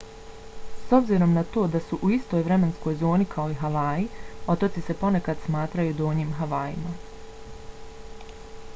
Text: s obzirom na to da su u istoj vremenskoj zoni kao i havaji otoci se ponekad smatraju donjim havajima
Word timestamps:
s 0.87 0.91
obzirom 0.97 1.33
na 1.33 1.43
to 1.55 1.65
da 1.75 1.81
su 1.89 1.99
u 2.07 2.09
istoj 2.15 2.45
vremenskoj 2.47 2.95
zoni 3.01 3.27
kao 3.35 3.51
i 3.55 3.59
havaji 3.61 4.07
otoci 4.55 4.83
se 4.87 4.95
ponekad 5.05 5.45
smatraju 5.49 5.97
donjim 5.99 6.31
havajima 6.41 6.95